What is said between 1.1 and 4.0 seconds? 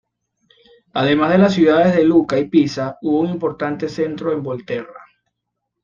de las ciudades de Lucca y Pisa hubo un importante